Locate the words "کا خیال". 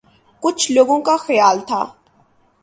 1.01-1.59